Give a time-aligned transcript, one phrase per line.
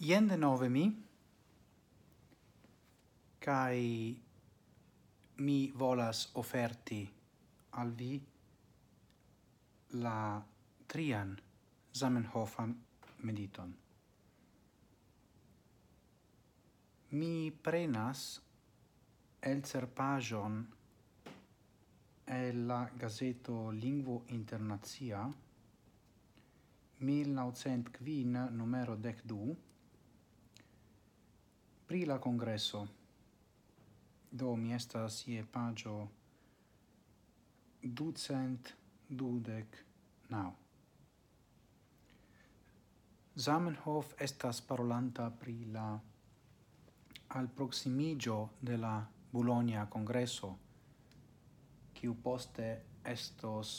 [0.00, 0.84] Ien denove mi,
[3.42, 4.14] cae
[5.42, 7.00] mi volas offerti
[7.70, 8.12] al vi
[9.98, 10.40] la
[10.86, 11.34] trian
[11.90, 12.76] Zamenhofan
[13.26, 13.74] mediton.
[17.10, 18.40] Mi prenas
[19.40, 20.60] el serpagion
[22.24, 25.28] e la gazeto Lingvo Internazia
[26.98, 29.66] 1905 numero 12
[31.88, 32.86] pri la congresso.
[34.30, 36.08] Do mi estas ie pagio
[37.80, 38.74] ducent
[39.08, 39.76] dudec
[40.28, 40.52] nau.
[43.34, 45.86] Zamenhof estas parolanta pri la
[47.28, 50.58] al proximigio de la Bologna congresso,
[51.94, 52.68] quiu poste
[53.02, 53.72] estos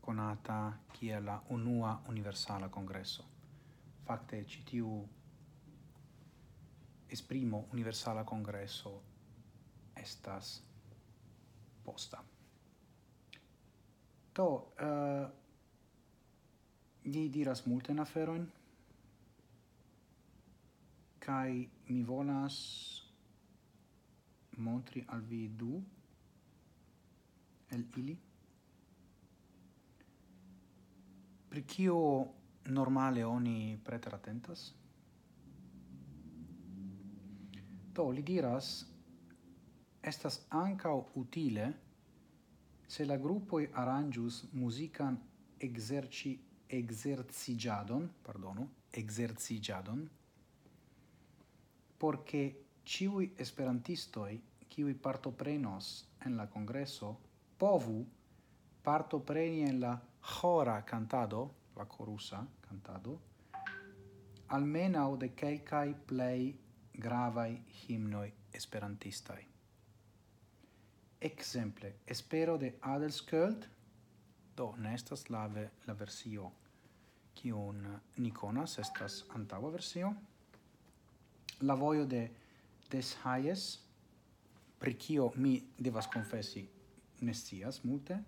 [0.00, 3.24] conata quia la unua universala congresso.
[4.04, 5.08] Facte, citiu
[7.14, 8.92] esprimo universala congresso
[9.94, 10.62] estas
[11.84, 12.22] posta.
[14.34, 15.26] To, uh, eh,
[17.04, 18.50] ni diras in aferoin,
[21.18, 22.56] kai mi volas
[24.56, 25.82] montri al vi du
[27.70, 28.18] el ili
[31.48, 32.26] pri kio
[32.66, 34.74] normale oni preteratentas
[37.94, 38.68] Do li diras
[40.02, 41.66] estas ancau utile
[42.86, 45.18] se la gruppoi arrangius musican
[45.58, 46.32] exerci
[46.66, 50.08] exercigiadon, pardonu, exercigiadon,
[51.96, 52.42] porque
[52.82, 57.16] ciui esperantistoi ciui partoprenos en la congresso
[57.56, 58.04] povu
[58.82, 63.20] partopreni en la chora cantado, la corusa cantado,
[64.48, 66.63] almenau de quelcae plei
[66.98, 69.46] gravai himnoi esperantistai.
[71.20, 73.68] Exemple, Espero de Adelskjöld,
[74.56, 76.52] do nestas lave la, la versio
[77.34, 80.12] kiun ni konas, estas antaŭa versio.
[81.62, 82.28] La vojo de
[82.90, 83.80] Des Hayes,
[84.78, 86.62] pri kio mi devas konfesi
[87.20, 88.18] ne scias multe,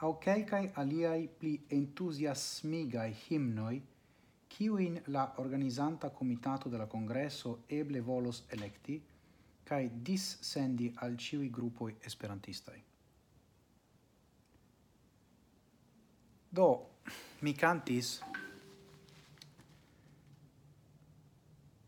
[0.00, 3.74] aŭ kelkaj aliaj pli entuziasmigaj himnoj
[4.58, 9.04] in la organizanta comitato della congresso eble volos electi,
[9.62, 12.82] cae dissendi al ciui gruppoi esperantistai.
[16.48, 16.88] Do,
[17.40, 18.22] mi cantis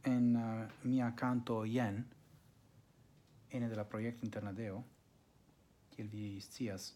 [0.00, 2.08] en uh, mia canto yen
[3.48, 4.84] ene della proiecto Internadeo,
[5.90, 6.94] kiel vi scias,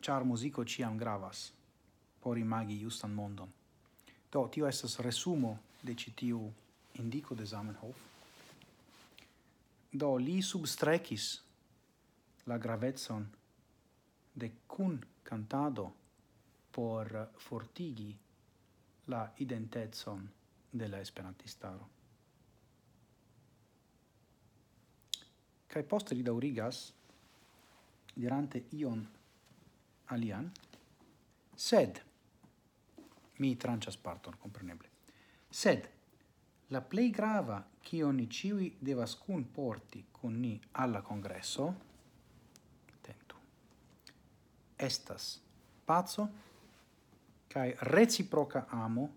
[0.00, 1.52] char musico ciam gravas
[2.24, 3.50] por imagi justan mondon.
[4.32, 6.38] Do, tio estas resumo de ĉi tiu
[6.96, 7.98] indiko de Zamenhof.
[9.92, 11.26] Do, li substrecis
[12.48, 13.26] la gravetson
[14.34, 15.84] de cun cantado
[16.72, 18.16] por fortigi
[19.12, 20.24] la identetson
[20.72, 21.90] de la esperantistaro.
[25.68, 26.80] Kai poste li daurigas
[28.16, 29.04] dirante ion
[30.16, 30.50] alian,
[31.56, 32.00] sed
[33.36, 34.88] mi trancias parton, compreneble.
[35.48, 35.88] Sed,
[36.68, 41.74] la plei grava cio ni ciui devas cun porti con ni alla congresso,
[43.00, 43.36] tentu,
[44.76, 45.40] estas
[45.84, 46.28] pazzo,
[47.46, 49.16] cae reciproca amo,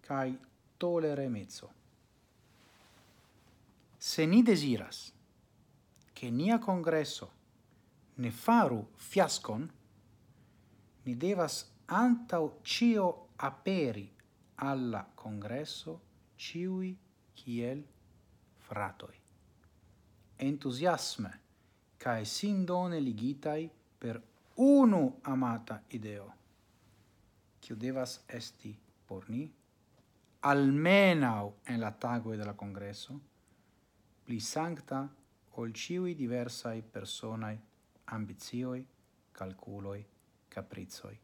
[0.00, 0.38] cae
[0.76, 1.72] toleremezzo.
[3.98, 5.12] Se ni desiras
[6.12, 7.32] che nia congresso
[8.14, 9.70] ne faru fiascon,
[11.02, 14.12] ni devas antau cio aperi
[14.56, 16.00] alla congresso
[16.36, 16.96] ciui
[17.32, 17.84] kiel
[18.56, 19.20] fratoi.
[20.36, 21.40] Entusiasme,
[21.96, 24.22] cae sindone ligitai per
[24.54, 26.32] unu amata ideo,
[27.60, 28.76] kiu devas esti
[29.06, 29.52] por ni,
[30.40, 33.20] almenau en la tagoe de la congresso,
[34.24, 35.06] pli sancta
[35.58, 37.58] ol ciui diversai personai
[38.04, 38.86] ambizioi,
[39.32, 40.06] calculoi,
[40.48, 41.18] caprizoi,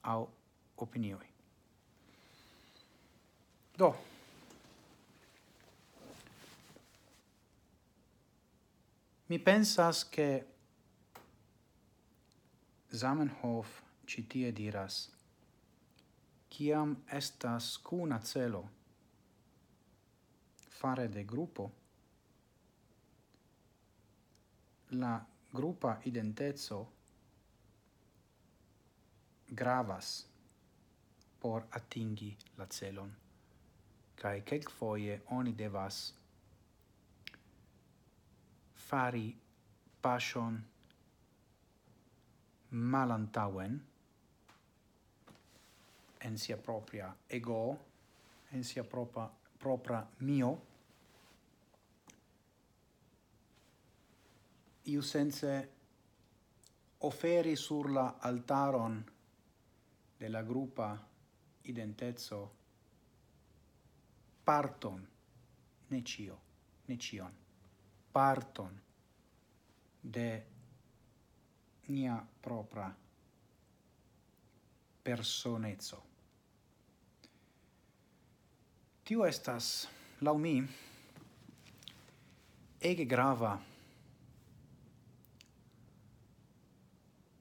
[0.00, 0.28] au
[0.76, 1.32] opinioi.
[3.82, 3.96] Do.
[9.26, 10.46] Mi pensas che
[12.90, 15.10] Zamenhof citie diras
[16.48, 18.70] Ciam estas cuna celo
[20.68, 21.72] fare de gruppo
[24.90, 26.78] la gruppa identezzo
[29.48, 30.26] gravas
[31.40, 33.21] por atingi la celon
[34.22, 35.96] kai kek quelcfoie oni devas
[38.74, 39.34] fari
[40.00, 40.60] passion
[42.70, 43.80] malantauen
[46.20, 47.78] en sia propria ego,
[48.52, 49.26] en sia propria,
[49.58, 50.52] propria mio,
[54.84, 55.68] iu sense
[56.98, 59.04] oferi sur la altaron
[60.18, 60.94] de la gruppa
[61.62, 62.61] identezzo
[64.44, 65.06] parton.
[65.88, 66.38] Ne cio
[66.86, 67.32] ne cion.
[68.12, 68.80] Parton.
[70.00, 70.46] De
[71.86, 72.94] nia propria
[75.02, 76.02] personezzo.
[79.02, 79.88] Tio estas
[80.22, 80.62] lau mi
[82.78, 83.58] ege grava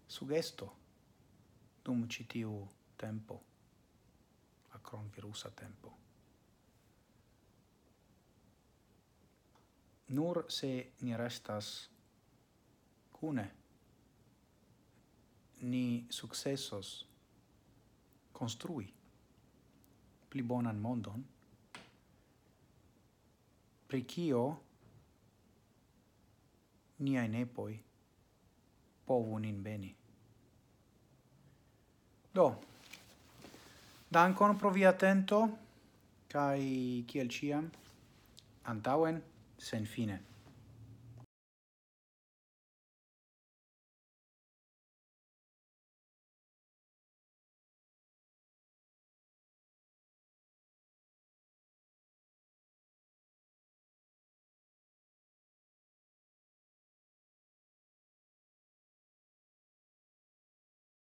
[0.08, 0.76] sugesto
[1.84, 3.42] dum citiu tempo
[4.72, 5.98] la cronvirusa tempo.
[10.12, 11.90] nur se ni restas
[13.12, 13.52] cune,
[15.62, 17.06] ni successos
[18.32, 18.94] construi
[20.30, 21.24] pli bonan mondon,
[23.88, 24.44] pri kio
[27.00, 27.80] niai nepoi
[29.06, 29.96] povu nin beni.
[32.34, 32.46] Do,
[34.08, 35.42] dankon pro via atento,
[36.32, 37.68] kai kiel ciam,
[38.64, 39.20] antauen,
[39.62, 40.20] sen fine.